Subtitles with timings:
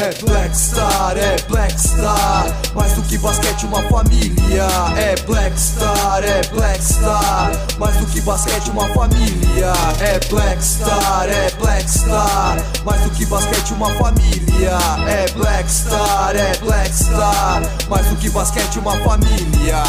[0.00, 2.46] É Black Star, é Black Star.
[2.72, 4.66] Mais do que basquete, uma família.
[4.96, 7.50] É Black Star, é Black Star.
[7.80, 9.72] Mais do que basquete, uma família.
[10.00, 12.56] É Black Star, é Black Star.
[12.84, 14.78] Mais do que basquete, uma família.
[15.08, 17.62] É Black Star, é Black Star.
[17.88, 19.82] Mais do que basquete, uma família.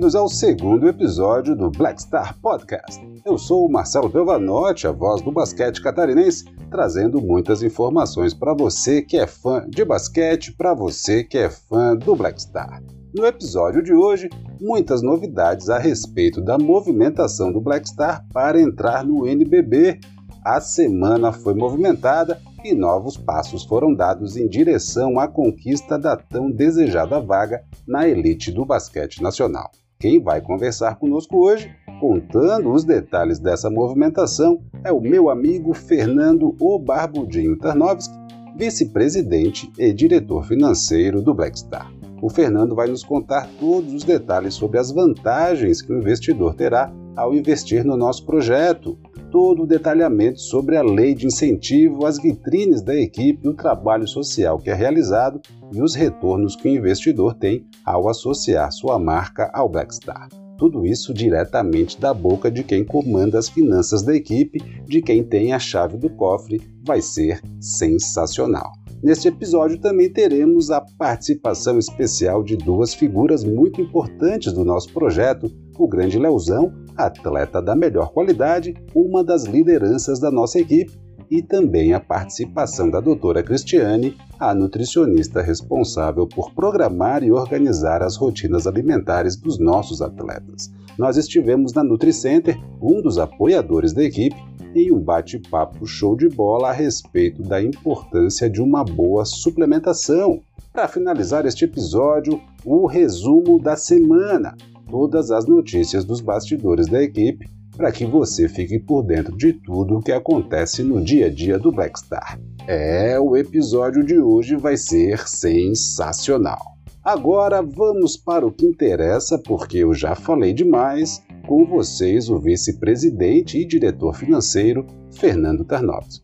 [0.00, 2.98] Bem-vindos ao segundo episódio do Black Star Podcast.
[3.22, 9.02] Eu sou o Marcelo Belvanotti, a voz do basquete catarinense, trazendo muitas informações para você
[9.02, 12.82] que é fã de basquete, para você que é fã do Black Star.
[13.14, 19.04] No episódio de hoje, muitas novidades a respeito da movimentação do Black Star para entrar
[19.04, 20.00] no NBB.
[20.42, 26.50] A semana foi movimentada e novos passos foram dados em direção à conquista da tão
[26.50, 29.70] desejada vaga na elite do basquete nacional.
[30.00, 31.70] Quem vai conversar conosco hoje,
[32.00, 38.14] contando os detalhes dessa movimentação, é o meu amigo Fernando O Barbudinho Tarnovski,
[38.56, 41.92] vice-presidente e diretor financeiro do Blackstar.
[42.22, 46.90] O Fernando vai nos contar todos os detalhes sobre as vantagens que o investidor terá
[47.14, 48.98] ao investir no nosso projeto,
[49.30, 54.58] todo o detalhamento sobre a lei de incentivo, as vitrines da equipe, o trabalho social
[54.58, 55.40] que é realizado
[55.72, 60.28] e os retornos que o investidor tem ao associar sua marca ao Blackstar.
[60.58, 65.54] Tudo isso diretamente da boca de quem comanda as finanças da equipe, de quem tem
[65.54, 68.72] a chave do cofre, vai ser sensacional.
[69.02, 75.50] Neste episódio também teremos a participação especial de duas figuras muito importantes do nosso projeto,
[75.84, 80.98] o grande Leozão, atleta da melhor qualidade, uma das lideranças da nossa equipe,
[81.30, 88.16] e também a participação da doutora Cristiane, a nutricionista responsável por programar e organizar as
[88.16, 90.72] rotinas alimentares dos nossos atletas.
[90.98, 94.36] Nós estivemos na NutriCenter, um dos apoiadores da equipe,
[94.74, 100.40] em um bate-papo show de bola a respeito da importância de uma boa suplementação.
[100.72, 104.56] Para finalizar este episódio, o resumo da semana,
[104.90, 109.96] todas as notícias dos bastidores da equipe, para que você fique por dentro de tudo
[109.98, 112.38] o que acontece no dia a dia do Blackstar.
[112.66, 116.60] É, o episódio de hoje vai ser sensacional.
[117.02, 123.58] Agora vamos para o que interessa, porque eu já falei demais com vocês o vice-presidente
[123.58, 126.22] e diretor financeiro, Fernando Tarnovski.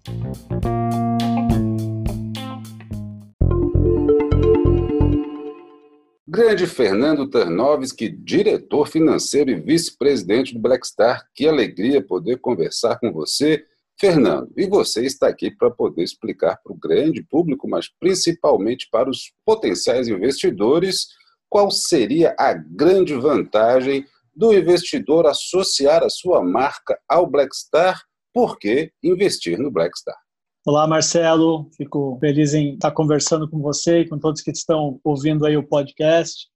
[6.36, 13.64] Grande Fernando Tarnovski, diretor financeiro e vice-presidente do Blackstar, que alegria poder conversar com você.
[13.98, 19.08] Fernando, e você está aqui para poder explicar para o grande público, mas principalmente para
[19.08, 21.06] os potenciais investidores,
[21.48, 24.04] qual seria a grande vantagem
[24.34, 27.98] do investidor associar a sua marca ao Blackstar,
[28.34, 30.25] por que investir no Blackstar?
[30.68, 31.70] Olá, Marcelo.
[31.76, 35.62] Fico feliz em estar conversando com você e com todos que estão ouvindo aí o
[35.62, 36.48] podcast.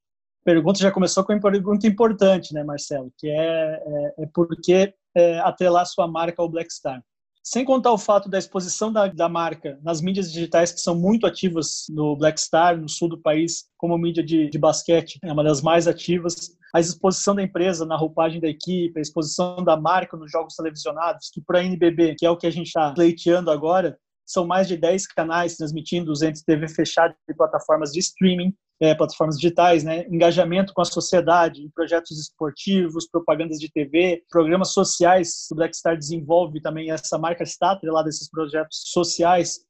[0.42, 3.12] A pergunta já começou com uma pergunta importante, né, Marcelo?
[3.16, 7.00] Que é, é, é por que é, atrelar sua marca ao Blackstar?
[7.42, 11.26] Sem contar o fato da exposição da, da, marca nas mídias digitais que são muito
[11.26, 15.62] ativas no Blackstar, no sul do país, como mídia de, de basquete, é uma das
[15.62, 16.54] mais ativas.
[16.74, 21.30] A exposição da empresa na roupagem da equipe, a exposição da marca nos jogos televisionados,
[21.32, 24.68] que para a NBB, que é o que a gente está pleiteando agora, são mais
[24.68, 30.06] de 10 canais transmitindo entre TV fechada e plataformas de streaming, é, plataformas digitais, né?
[30.08, 35.46] engajamento com a sociedade, projetos esportivos, propagandas de TV, programas sociais.
[35.52, 39.60] O Blackstar desenvolve também essa marca está lá desses projetos sociais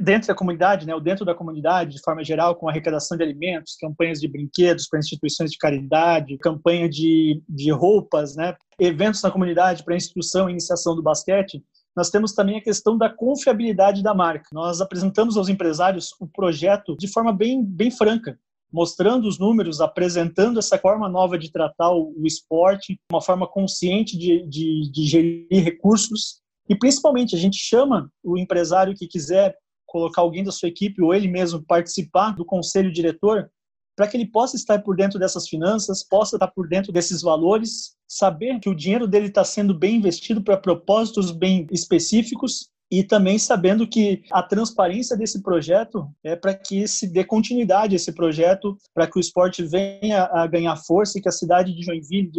[0.00, 3.76] dentro da comunidade, né, ou dentro da comunidade, de forma geral, com arrecadação de alimentos,
[3.80, 9.84] campanhas de brinquedos para instituições de caridade, campanha de, de roupas, né, eventos na comunidade
[9.84, 11.62] para instrução e iniciação do basquete,
[11.96, 14.48] nós temos também a questão da confiabilidade da marca.
[14.52, 18.38] Nós apresentamos aos empresários o projeto de forma bem, bem franca,
[18.70, 24.46] mostrando os números, apresentando essa forma nova de tratar o, esporte, uma forma consciente de,
[24.46, 29.56] de, de gerir recursos e principalmente a gente chama o empresário que quiser
[29.86, 33.50] colocar alguém da sua equipe ou ele mesmo participar do conselho diretor
[33.96, 37.95] para que ele possa estar por dentro dessas finanças, possa estar por dentro desses valores,
[38.06, 43.38] saber que o dinheiro dele está sendo bem investido para propósitos bem específicos e também
[43.38, 48.76] sabendo que a transparência desse projeto é para que se dê continuidade a esse projeto,
[48.94, 52.30] para que o esporte venha a ganhar força e que a cidade de Joinville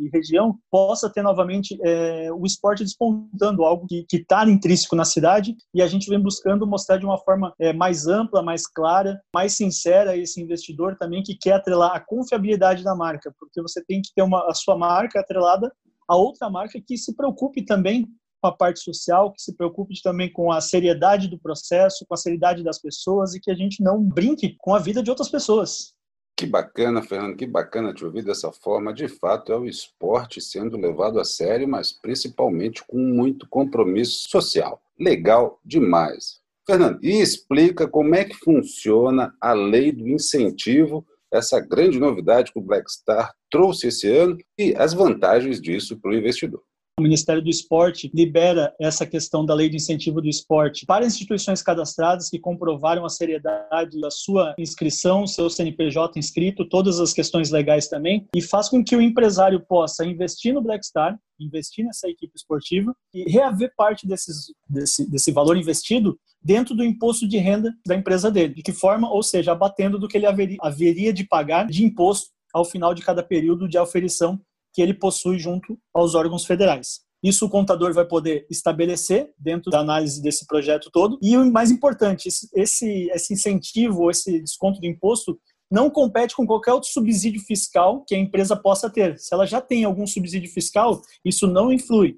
[0.00, 5.54] e região possa ter novamente é, o esporte despontando, algo que está intrínseco na cidade.
[5.74, 9.54] E a gente vem buscando mostrar de uma forma é, mais ampla, mais clara, mais
[9.54, 14.12] sincera esse investidor também que quer atrelar a confiabilidade da marca, porque você tem que
[14.14, 15.70] ter uma, a sua marca atrelada
[16.08, 18.06] a outra marca que se preocupe também
[18.42, 22.16] com a parte social, que se preocupe também com a seriedade do processo, com a
[22.16, 25.94] seriedade das pessoas e que a gente não brinque com a vida de outras pessoas.
[26.36, 28.92] Que bacana, Fernando, que bacana te ouvir dessa forma.
[28.92, 34.82] De fato, é o esporte sendo levado a sério, mas principalmente com muito compromisso social.
[34.98, 36.40] Legal demais.
[36.66, 42.58] Fernando, e explica como é que funciona a lei do incentivo, essa grande novidade que
[42.58, 46.62] o Black Star trouxe esse ano e as vantagens disso para o investidor.
[47.02, 51.60] O Ministério do Esporte libera essa questão da lei de incentivo do esporte para instituições
[51.60, 57.88] cadastradas que comprovaram a seriedade da sua inscrição, seu CNPJ inscrito, todas as questões legais
[57.88, 62.34] também, e faz com que o empresário possa investir no Black Star, investir nessa equipe
[62.36, 67.96] esportiva e reaver parte desses, desse, desse valor investido dentro do imposto de renda da
[67.96, 68.54] empresa dele.
[68.54, 69.10] De que forma?
[69.10, 73.02] Ou seja, abatendo do que ele haveria, haveria de pagar de imposto ao final de
[73.02, 74.40] cada período de aferição
[74.72, 77.00] que ele possui junto aos órgãos federais.
[77.22, 81.18] Isso o contador vai poder estabelecer dentro da análise desse projeto todo.
[81.22, 85.38] E o mais importante, esse, esse incentivo, esse desconto do imposto,
[85.70, 89.18] não compete com qualquer outro subsídio fiscal que a empresa possa ter.
[89.18, 92.16] Se ela já tem algum subsídio fiscal, isso não influi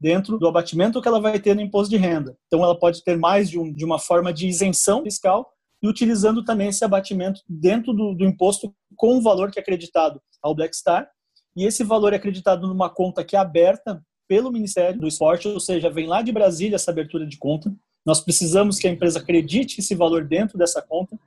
[0.00, 2.36] dentro do abatimento que ela vai ter no imposto de renda.
[2.46, 5.50] Então, ela pode ter mais de, um, de uma forma de isenção fiscal
[5.82, 10.20] e utilizando também esse abatimento dentro do, do imposto com o valor que é acreditado
[10.42, 11.08] ao Black Star
[11.56, 15.60] e esse valor é acreditado numa conta que é aberta pelo Ministério do Esporte, ou
[15.60, 17.74] seja, vem lá de Brasília essa abertura de conta.
[18.04, 21.18] Nós precisamos que a empresa acredite esse valor dentro dessa conta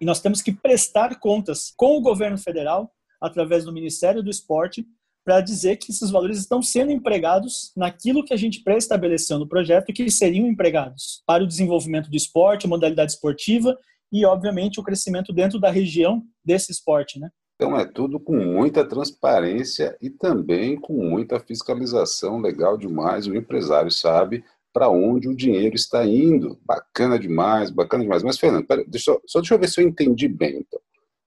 [0.00, 4.86] e nós temos que prestar contas com o governo federal, através do Ministério do Esporte,
[5.24, 9.92] para dizer que esses valores estão sendo empregados naquilo que a gente pré-estabeleceu no projeto
[9.92, 13.74] que seriam empregados para o desenvolvimento do esporte, modalidade esportiva
[14.12, 17.30] e, obviamente, o crescimento dentro da região desse esporte, né?
[17.54, 23.26] Então é tudo com muita transparência e também com muita fiscalização legal demais.
[23.26, 26.58] O empresário sabe para onde o dinheiro está indo.
[26.64, 28.24] Bacana demais, bacana demais.
[28.24, 30.58] Mas, Fernando, pera, deixa, só deixa eu ver se eu entendi bem.
[30.58, 30.80] Então.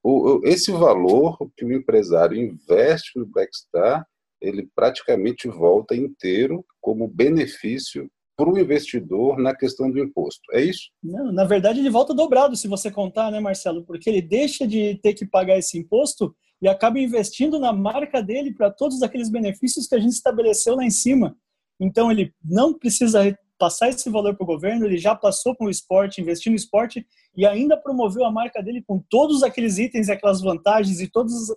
[0.03, 4.05] O, o, esse valor que o empresário investe no Blackstar,
[4.41, 10.43] ele praticamente volta inteiro como benefício para o investidor na questão do imposto.
[10.53, 10.91] É isso?
[11.03, 13.83] Não, na verdade, ele volta dobrado, se você contar, né, Marcelo?
[13.83, 18.53] Porque ele deixa de ter que pagar esse imposto e acaba investindo na marca dele
[18.53, 21.35] para todos aqueles benefícios que a gente estabeleceu lá em cima.
[21.79, 25.69] Então, ele não precisa passar esse valor para o governo, ele já passou para o
[25.69, 27.05] esporte, investiu no esporte
[27.35, 31.49] e ainda promoveu a marca dele com todos aqueles itens e aquelas vantagens e todas
[31.49, 31.55] uh,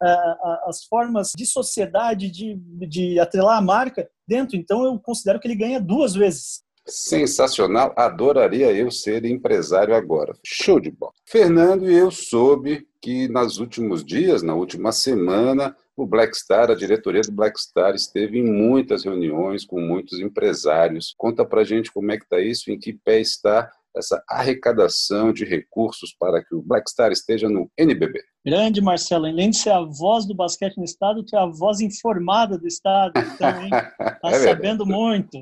[0.66, 2.56] as formas de sociedade de,
[2.86, 4.56] de atrelar a marca dentro.
[4.56, 6.62] Então, eu considero que ele ganha duas vezes.
[6.90, 10.34] Sensacional, adoraria eu ser empresário agora.
[10.44, 11.12] Show de bola.
[11.24, 17.22] Fernando e eu soube que nos últimos dias, na última semana, o Blackstar, a diretoria
[17.22, 21.14] do Blackstar esteve em muitas reuniões com muitos empresários.
[21.16, 25.44] Conta pra gente como é que está isso, em que pé está essa arrecadação de
[25.44, 28.20] recursos para que o Blackstar esteja no NBB.
[28.44, 29.26] Grande, Marcelo.
[29.26, 32.66] Além de ser a voz do basquete no estado, tu é a voz informada do
[32.66, 33.12] estado.
[33.34, 33.70] Então, hein?
[34.20, 35.40] Tá é sabendo muito.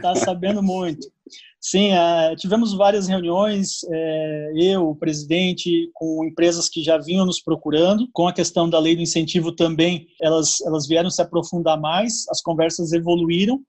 [0.00, 1.06] Tá sabendo muito.
[1.60, 7.42] Sim, é, tivemos várias reuniões, é, eu, o presidente, com empresas que já vinham nos
[7.42, 8.08] procurando.
[8.12, 12.40] Com a questão da lei do incentivo também, elas, elas vieram se aprofundar mais, as
[12.40, 13.60] conversas evoluíram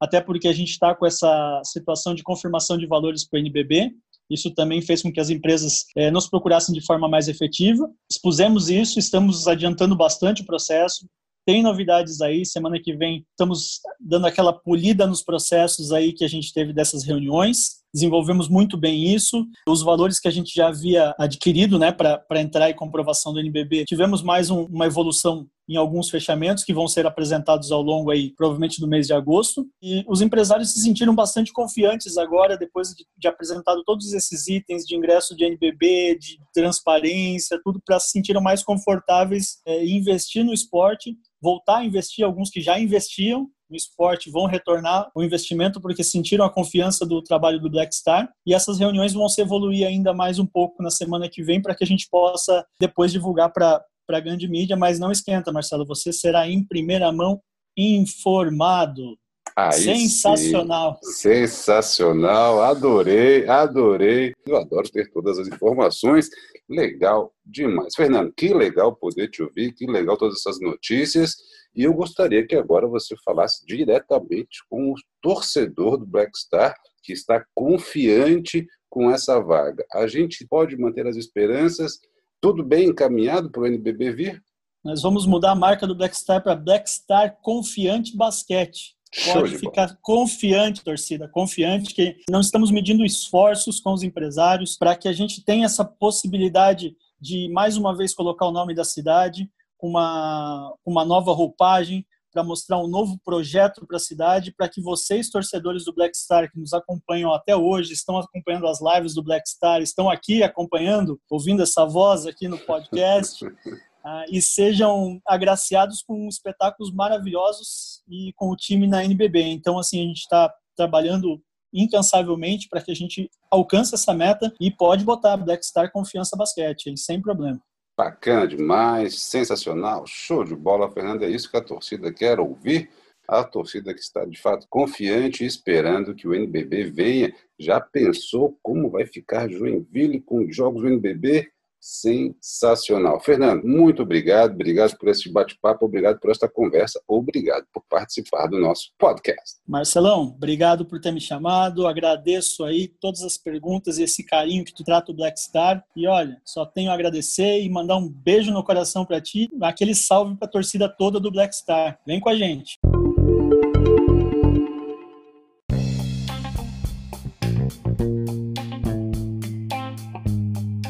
[0.00, 3.92] até porque a gente está com essa situação de confirmação de valores para o NBB.
[4.30, 7.90] Isso também fez com que as empresas eh, nos procurassem de forma mais efetiva.
[8.10, 11.06] Expusemos isso, estamos adiantando bastante o processo.
[11.46, 16.28] Tem novidades aí, semana que vem estamos dando aquela polida nos processos aí que a
[16.28, 17.78] gente teve dessas reuniões.
[17.94, 19.46] Desenvolvemos muito bem isso.
[19.66, 23.86] Os valores que a gente já havia adquirido né, para entrar em comprovação do NBB,
[23.86, 28.32] tivemos mais um, uma evolução em alguns fechamentos que vão ser apresentados ao longo aí,
[28.34, 29.66] provavelmente do mês de agosto.
[29.82, 34.84] E os empresários se sentiram bastante confiantes agora, depois de, de apresentado todos esses itens
[34.84, 40.52] de ingresso de NBB, de transparência, tudo para se sentirem mais confortáveis é, investir no
[40.52, 46.02] esporte voltar a investir, alguns que já investiam no esporte vão retornar o investimento porque
[46.02, 50.14] sentiram a confiança do trabalho do Black Star e essas reuniões vão se evoluir ainda
[50.14, 53.82] mais um pouco na semana que vem para que a gente possa depois divulgar para
[54.16, 57.40] a grande mídia, mas não esquenta, Marcelo, você será em primeira mão
[57.76, 59.18] informado.
[59.56, 60.98] Aí Sensacional.
[61.02, 61.12] Sim.
[61.12, 62.62] Sensacional.
[62.62, 64.32] Adorei, adorei.
[64.46, 66.28] Eu adoro ter todas as informações.
[66.68, 67.92] Legal demais.
[67.96, 71.34] Fernando, que legal poder te ouvir, que legal todas essas notícias.
[71.74, 77.12] E eu gostaria que agora você falasse diretamente com o torcedor do Black Star que
[77.12, 79.84] está confiante com essa vaga.
[79.92, 81.98] A gente pode manter as esperanças?
[82.40, 84.42] Tudo bem encaminhado para o NBB vir?
[84.84, 88.96] Nós vamos mudar a marca do Black Star para Black Star Confiante Basquete.
[89.32, 95.08] Pode ficar confiante, torcida, confiante que não estamos medindo esforços com os empresários para que
[95.08, 99.88] a gente tenha essa possibilidade de mais uma vez colocar o nome da cidade com
[99.88, 102.06] uma, uma nova roupagem,
[102.38, 106.48] para mostrar um novo projeto para a cidade, para que vocês, torcedores do Black Star,
[106.48, 111.20] que nos acompanham até hoje, estão acompanhando as lives do Black Star, estão aqui acompanhando,
[111.28, 113.50] ouvindo essa voz aqui no podcast, uh,
[114.30, 119.42] e sejam agraciados com espetáculos maravilhosos e com o time na NBB.
[119.42, 121.42] Então, assim, a gente está trabalhando
[121.74, 126.96] incansavelmente para que a gente alcance essa meta e pode botar Black Star Confiança Basquete,
[126.96, 127.60] sem problema.
[127.98, 131.24] Bacana demais, sensacional, show de bola, Fernando.
[131.24, 132.88] É isso que a torcida quer ouvir.
[133.26, 137.34] A torcida que está de fato confiante, esperando que o NBB venha.
[137.58, 141.50] Já pensou como vai ficar Joinville com os jogos do NBB?
[141.80, 143.20] Sensacional.
[143.20, 148.58] Fernando, muito obrigado, obrigado por esse bate-papo, obrigado por esta conversa, obrigado por participar do
[148.58, 149.58] nosso podcast.
[149.66, 154.74] Marcelão, obrigado por ter me chamado, agradeço aí todas as perguntas e esse carinho que
[154.74, 158.52] tu trata o Black Star e olha, só tenho a agradecer e mandar um beijo
[158.52, 161.98] no coração para ti, aquele salve para a torcida toda do Black Star.
[162.06, 162.78] Vem com a gente.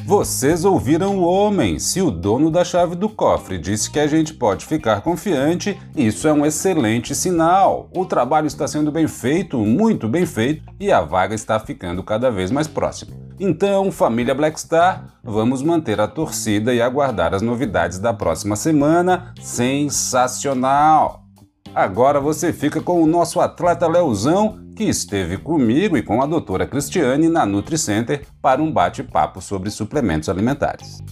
[0.08, 1.78] Vocês ouviram o homem.
[1.78, 6.26] Se o dono da chave do cofre disse que a gente pode ficar confiante, isso
[6.26, 7.90] é um excelente sinal.
[7.94, 12.30] O trabalho está sendo bem feito, muito bem feito, e a vaga está ficando cada
[12.30, 13.14] vez mais próxima.
[13.38, 19.34] Então, família Blackstar, vamos manter a torcida e aguardar as novidades da próxima semana.
[19.42, 21.28] Sensacional!
[21.74, 26.64] Agora você fica com o nosso atleta Leozão, que esteve comigo e com a doutora
[26.64, 31.02] Cristiane na NutriCenter para um bate-papo sobre suplementos alimentares.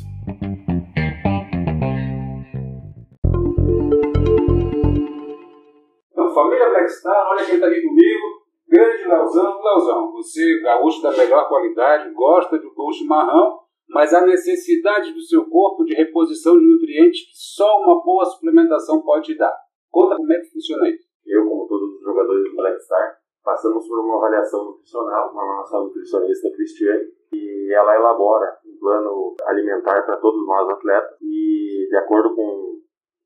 [6.13, 8.47] Então, família Blackstar, olha quem está aqui comigo.
[8.69, 9.61] Grande Leozão.
[9.61, 13.59] Leozão, você, gaúcho da melhor qualidade, gosta de um chimarrão,
[13.89, 19.03] mas a necessidade do seu corpo de reposição de nutrientes que só uma boa suplementação
[19.03, 19.59] pode dar.
[19.91, 21.05] Conta como é que funciona isso.
[21.27, 25.47] Eu, como todos os jogadores do Black Star, passamos por uma avaliação nutricional com a
[25.59, 31.97] nossa nutricionista Cristiane e ela elabora um plano alimentar para todos nós atletas e de
[31.97, 32.81] acordo com,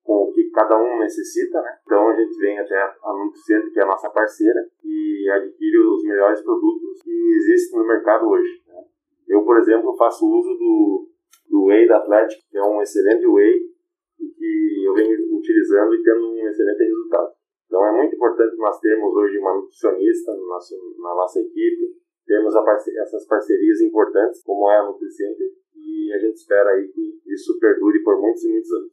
[0.04, 1.78] com o que cada um necessita, né?
[1.86, 6.02] Então a gente vem até a Nutricentro, que é a nossa parceira, e adquire os
[6.04, 8.62] melhores produtos que existem no mercado hoje.
[8.66, 8.84] Né?
[9.26, 11.08] Eu, por exemplo, faço uso do,
[11.48, 13.70] do Whey da Atlético, que é um excelente Whey
[14.20, 17.39] e que eu venho utilizando e tendo um excelente resultado.
[17.70, 21.94] Então é muito importante nós termos hoje uma nutricionista no nosso, na nossa equipe,
[22.26, 25.46] temos parceria, essas parcerias importantes, como é a Nutricenter,
[25.76, 28.90] e a gente espera aí que isso perdure por muitos e muitos anos.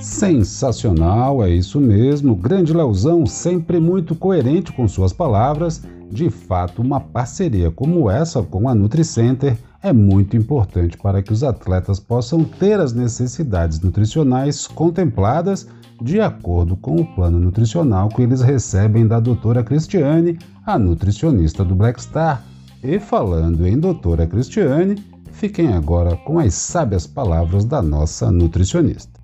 [0.00, 2.36] Sensacional, é isso mesmo.
[2.36, 8.68] Grande Leozão, sempre muito coerente com suas palavras de fato, uma parceria como essa com
[8.68, 15.66] a NutriCenter é muito importante para que os atletas possam ter as necessidades nutricionais contempladas
[16.00, 21.74] de acordo com o plano nutricional que eles recebem da doutora Cristiane, a nutricionista do
[21.74, 22.44] Black Star.
[22.82, 25.02] E falando em doutora Cristiane,
[25.32, 29.18] fiquem agora com as sábias palavras da nossa nutricionista.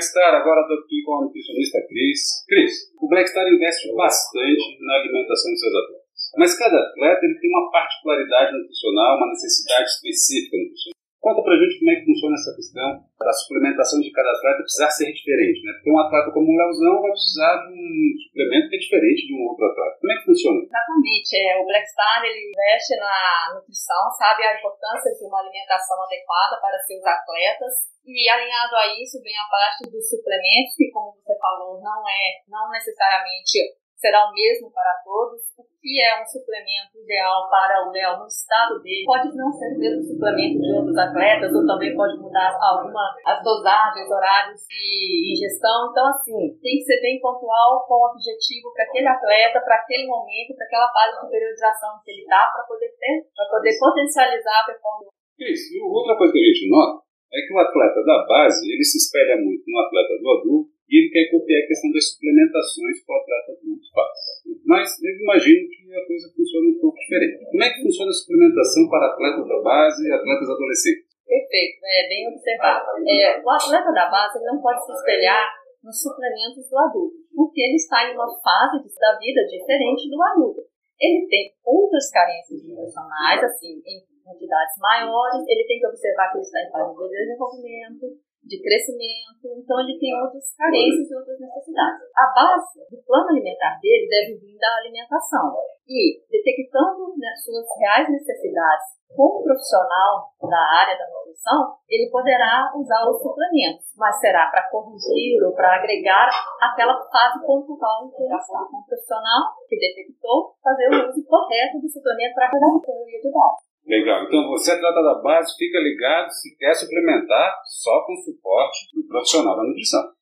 [0.00, 2.20] Blackstar, agora estou aqui com a nutricionista Cris.
[2.48, 6.10] Cris, o Blackstar investe bastante na alimentação dos seus atletas.
[6.38, 10.99] Mas cada atleta ele tem uma particularidade nutricional, uma necessidade específica nutricional.
[11.20, 12.88] Conta pra gente como é que funciona essa questão
[13.20, 15.76] da suplementação de cada atleta precisar ser diferente, né?
[15.76, 17.92] Porque um atleta como o Leozão vai precisar de um
[18.24, 20.00] suplemento que é diferente de um outro atleta.
[20.00, 20.60] Como é que funciona?
[20.64, 21.30] Exatamente.
[21.36, 26.80] É, o Blackstar ele investe na nutrição, sabe a importância de uma alimentação adequada para
[26.88, 31.76] seus atletas e alinhado a isso vem a parte dos suplementos, que como você falou,
[31.84, 37.48] não é, não necessariamente será o mesmo para todos, o que é um suplemento ideal
[37.52, 39.04] para o Léo no estado dele.
[39.04, 43.44] Pode não ser o mesmo suplemento de outros atletas, ou também pode mudar alguma as
[43.44, 45.92] dosagens, horários de ingestão.
[45.92, 50.08] Então, assim, tem que ser bem pontual com o objetivo para aquele atleta, para aquele
[50.08, 54.64] momento, para aquela fase de periodização que ele está, para poder ter, para poder potencializar
[54.64, 55.12] a performance.
[55.36, 58.98] E outra coisa que a gente nota é que o atleta da base, ele se
[58.98, 63.06] espelha muito no atleta do adulto, e ele quer copiar a questão das suplementações que
[63.06, 64.18] o atleta adulto faz.
[64.66, 67.46] Mas eu imagino que a coisa funciona um pouco diferente.
[67.46, 71.06] Como é que funciona a suplementação para atletas da base e atletas adolescentes?
[71.22, 72.86] Perfeito, é bem observado.
[73.06, 75.46] É, o atleta da base não pode se espelhar
[75.78, 80.60] nos suplementos do adulto, porque ele está em uma fase da vida diferente do adulto.
[81.00, 86.44] Ele tem outras carências nutricionais, assim, em quantidades maiores, ele tem que observar que ele
[86.44, 88.06] está em fase de desenvolvimento,
[88.42, 92.08] de crescimento, então ele tem outras carências e outras necessidades.
[92.16, 95.54] A base do plano alimentar dele deve vir da alimentação
[95.86, 103.08] e detectando né, suas reais necessidades como profissional da área da nutrição, ele poderá usar
[103.08, 108.60] os suplementos, mas será para corrigir ou para agregar aquela fase pontual que ele está.
[108.72, 113.70] Um profissional que detectou fazer o uso correto do suplemento para cada teoria de base.
[113.86, 114.22] Legal.
[114.24, 119.56] Então você, atleta da base, fica ligado se quer suplementar só com suporte do profissional
[119.56, 120.19] da nutrição.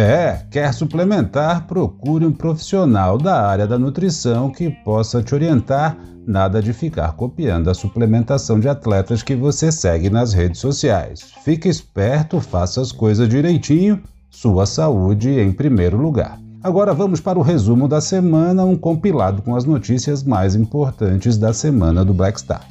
[0.00, 1.66] É, quer suplementar?
[1.66, 5.98] Procure um profissional da área da nutrição que possa te orientar.
[6.24, 11.32] Nada de ficar copiando a suplementação de atletas que você segue nas redes sociais.
[11.44, 14.00] Fique esperto, faça as coisas direitinho
[14.30, 16.38] sua saúde em primeiro lugar.
[16.62, 21.52] Agora vamos para o resumo da semana, um compilado com as notícias mais importantes da
[21.52, 22.64] semana do Black Star.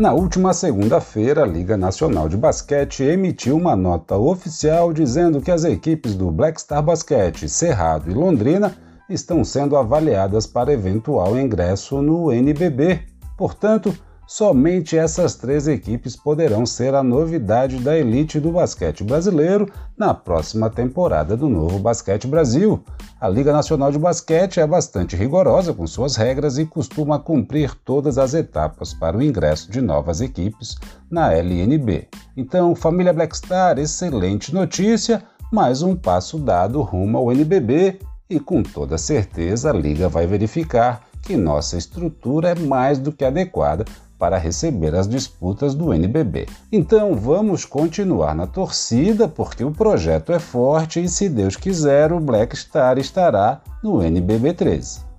[0.00, 5.62] Na última segunda-feira, a Liga Nacional de Basquete emitiu uma nota oficial dizendo que as
[5.62, 8.74] equipes do Black Star Basquete, Cerrado e Londrina
[9.10, 13.00] estão sendo avaliadas para eventual ingresso no NBB.
[13.36, 13.94] Portanto,
[14.30, 19.68] somente essas três equipes poderão ser a novidade da elite do basquete brasileiro
[19.98, 22.80] na próxima temporada do novo Basquete Brasil.
[23.20, 28.18] A Liga Nacional de Basquete é bastante rigorosa com suas regras e costuma cumprir todas
[28.18, 30.76] as etapas para o ingresso de novas equipes
[31.10, 32.06] na LNB.
[32.36, 37.98] Então, família Blackstar, excelente notícia, mais um passo dado rumo ao NBB
[38.30, 43.24] e com toda certeza a Liga vai verificar que nossa estrutura é mais do que
[43.24, 43.84] adequada
[44.20, 46.46] para receber as disputas do NBB.
[46.70, 52.20] Então vamos continuar na torcida porque o projeto é forte e se Deus quiser o
[52.20, 55.09] Black Star estará no NBB 13.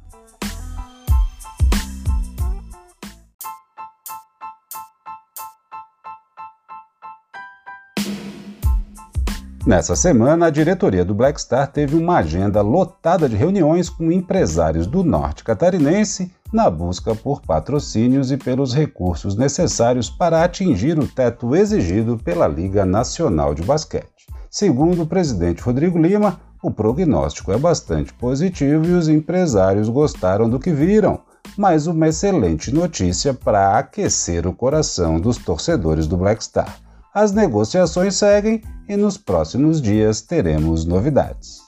[9.63, 14.87] Nessa semana, a diretoria do Black Star teve uma agenda lotada de reuniões com empresários
[14.87, 21.55] do norte catarinense na busca por patrocínios e pelos recursos necessários para atingir o teto
[21.55, 24.25] exigido pela Liga Nacional de Basquete.
[24.49, 30.59] Segundo o presidente Rodrigo Lima, o prognóstico é bastante positivo e os empresários gostaram do
[30.59, 31.19] que viram,
[31.55, 36.79] mas uma excelente notícia para aquecer o coração dos torcedores do Black Star.
[37.13, 41.59] As negociações seguem e nos próximos dias teremos novidades.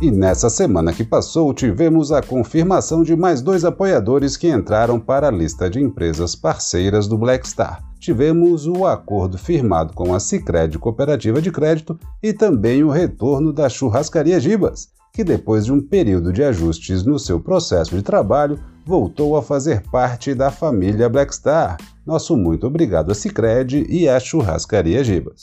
[0.00, 5.26] E nessa semana que passou, tivemos a confirmação de mais dois apoiadores que entraram para
[5.26, 7.82] a lista de empresas parceiras do Black Star.
[7.98, 13.68] Tivemos o acordo firmado com a Sicredi Cooperativa de Crédito e também o retorno da
[13.68, 19.36] Churrascaria Gibas que depois de um período de ajustes no seu processo de trabalho, voltou
[19.36, 21.76] a fazer parte da família Blackstar.
[22.06, 25.42] Nosso muito obrigado a Cicred e à Churrascaria Gibas.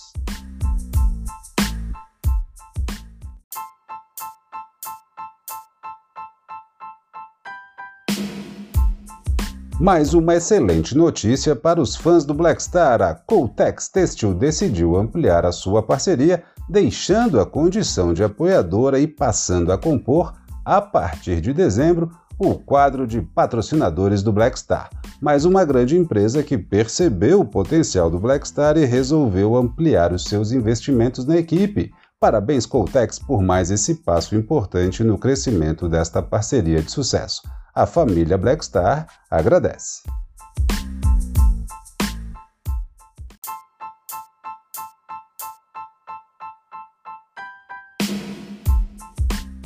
[9.79, 13.01] Mais uma excelente notícia para os fãs do Blackstar.
[13.01, 19.71] A Coltex Textil decidiu ampliar a sua parceria deixando a condição de apoiadora e passando
[19.71, 25.65] a compor, a partir de dezembro, o quadro de patrocinadores do Black Star, mais uma
[25.65, 31.25] grande empresa que percebeu o potencial do Black Star e resolveu ampliar os seus investimentos
[31.25, 31.91] na equipe.
[32.17, 37.41] Parabéns, Coltex, por mais esse passo importante no crescimento desta parceria de sucesso.
[37.73, 40.03] A família Blackstar agradece.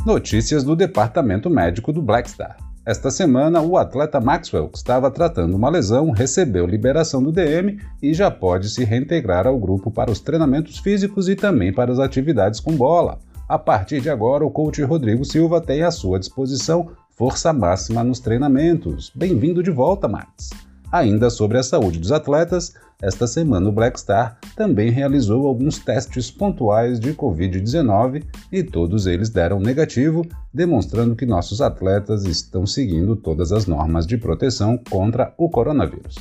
[0.05, 2.57] Notícias do departamento médico do Blackstar.
[2.85, 8.13] Esta semana, o atleta Maxwell, que estava tratando uma lesão, recebeu liberação do DM e
[8.13, 12.59] já pode se reintegrar ao grupo para os treinamentos físicos e também para as atividades
[12.59, 13.17] com bola.
[13.47, 18.19] A partir de agora, o coach Rodrigo Silva tem à sua disposição força máxima nos
[18.19, 19.09] treinamentos.
[19.15, 20.49] Bem-vindo de volta, Max!
[20.93, 26.29] Ainda sobre a saúde dos atletas, esta semana o Black Star também realizou alguns testes
[26.29, 33.51] pontuais de Covid-19 e todos eles deram negativo, demonstrando que nossos atletas estão seguindo todas
[33.51, 36.15] as normas de proteção contra o coronavírus.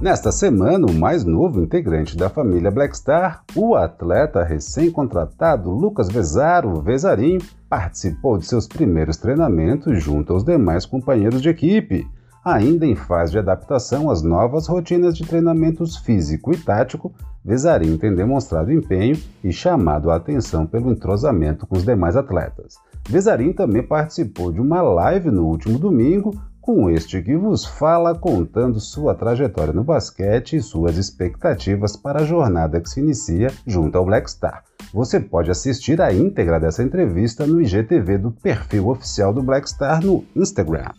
[0.00, 7.38] Nesta semana, o mais novo integrante da família Blackstar, o atleta recém-contratado Lucas Vezaro Vezarim,
[7.68, 12.06] participou de seus primeiros treinamentos junto aos demais companheiros de equipe,
[12.44, 17.12] ainda em fase de adaptação às novas rotinas de treinamentos físico e tático.
[17.44, 22.76] Vezarim tem demonstrado empenho e chamado a atenção pelo entrosamento com os demais atletas.
[23.08, 26.30] Vezarim também participou de uma live no último domingo
[26.68, 32.24] com este que vos fala contando sua trajetória no basquete e suas expectativas para a
[32.26, 34.62] jornada que se inicia junto ao Black Star.
[34.92, 40.04] Você pode assistir a íntegra dessa entrevista no IGTV do perfil oficial do Black Star
[40.04, 40.92] no Instagram.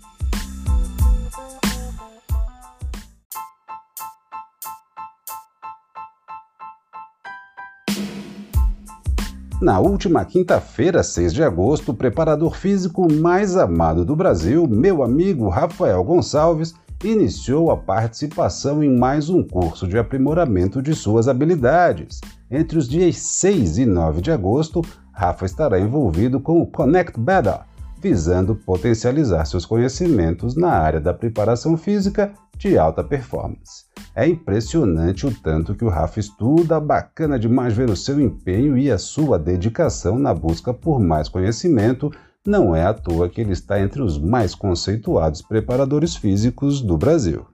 [9.61, 15.49] Na última quinta-feira, 6 de agosto, o preparador físico mais amado do Brasil, meu amigo
[15.49, 22.21] Rafael Gonçalves, iniciou a participação em mais um curso de aprimoramento de suas habilidades.
[22.49, 27.59] Entre os dias 6 e 9 de agosto, Rafa estará envolvido com o Connect Better,
[28.01, 33.88] visando potencializar seus conhecimentos na área da preparação física de alta performance.
[34.15, 38.89] É impressionante o tanto que o Rafa estuda, bacana demais ver o seu empenho e
[38.89, 42.11] a sua dedicação na busca por mais conhecimento.
[42.45, 47.45] Não é à toa que ele está entre os mais conceituados preparadores físicos do Brasil.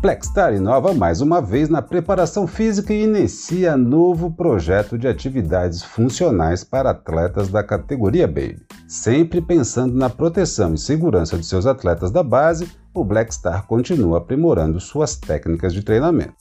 [0.00, 6.62] Flexstar inova mais uma vez na preparação física e inicia novo projeto de atividades funcionais
[6.62, 8.64] para atletas da categoria Baby.
[8.86, 14.78] Sempre pensando na proteção e segurança de seus atletas da base, o Blackstar continua aprimorando
[14.78, 16.36] suas técnicas de treinamento.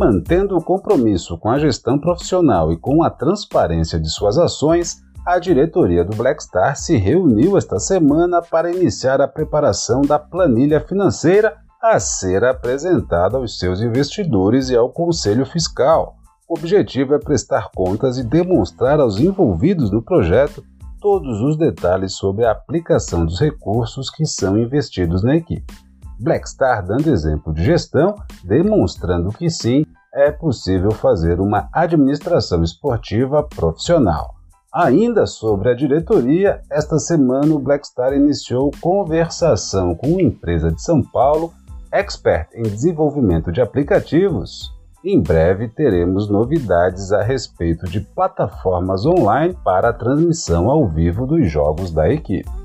[0.00, 5.38] Mantendo o compromisso com a gestão profissional e com a transparência de suas ações, a
[5.38, 12.00] diretoria do Blackstar se reuniu esta semana para iniciar a preparação da planilha financeira a
[12.00, 16.16] ser apresentada aos seus investidores e ao Conselho Fiscal.
[16.48, 20.64] O objetivo é prestar contas e demonstrar aos envolvidos no projeto
[20.98, 25.89] todos os detalhes sobre a aplicação dos recursos que são investidos na equipe.
[26.20, 34.34] Blackstar dando exemplo de gestão, demonstrando que sim, é possível fazer uma administração esportiva profissional.
[34.72, 41.02] Ainda sobre a diretoria, esta semana o Blackstar iniciou conversação com uma empresa de São
[41.02, 41.52] Paulo,
[41.90, 44.70] expert em desenvolvimento de aplicativos.
[45.02, 51.50] Em breve teremos novidades a respeito de plataformas online para a transmissão ao vivo dos
[51.50, 52.59] jogos da equipe.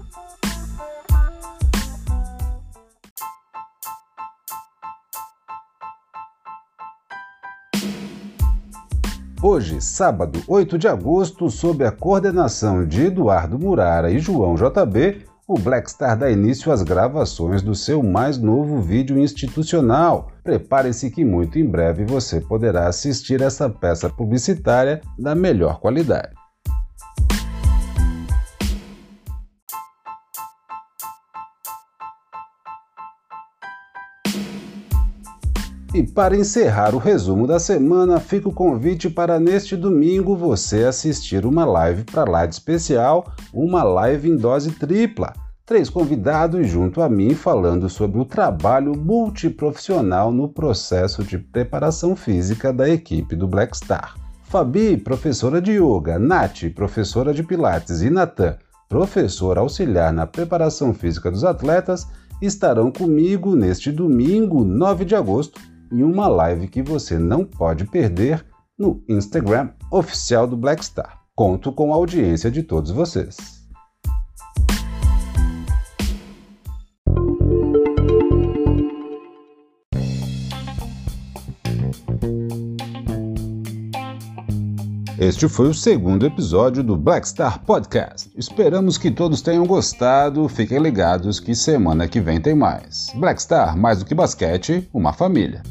[9.41, 15.59] Hoje, sábado, 8 de agosto, sob a coordenação de Eduardo Murara e João JB, o
[15.59, 20.31] Blackstar dá início às gravações do seu mais novo vídeo institucional.
[20.43, 26.44] Prepare-se que muito em breve você poderá assistir essa peça publicitária da melhor qualidade.
[35.95, 41.45] E para encerrar o resumo da semana, fica o convite para neste domingo você assistir
[41.45, 45.31] uma live para lá de especial, uma live em dose tripla.
[45.65, 52.73] Três convidados junto a mim falando sobre o trabalho multiprofissional no processo de preparação física
[52.73, 54.15] da equipe do Black Star.
[54.43, 58.57] Fabi, professora de yoga, Nath, professora de pilates e Natan,
[58.89, 62.05] professor auxiliar na preparação física dos atletas,
[62.41, 65.57] estarão comigo neste domingo, 9 de agosto,
[65.91, 68.45] em uma live que você não pode perder
[68.77, 71.21] no Instagram oficial do Black Star.
[71.35, 73.54] Conto com a audiência de todos vocês.
[85.25, 88.29] Este foi o segundo episódio do Black Star Podcast.
[88.37, 90.47] Esperamos que todos tenham gostado.
[90.47, 93.07] Fiquem ligados que semana que vem tem mais.
[93.15, 95.63] Black Star, mais do que basquete, uma família.